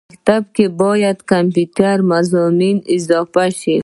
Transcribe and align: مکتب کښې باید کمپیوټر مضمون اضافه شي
مکتب 0.09 0.43
کښې 0.55 0.65
باید 0.81 1.17
کمپیوټر 1.31 1.97
مضمون 2.11 2.75
اضافه 2.95 3.45
شي 3.59 3.75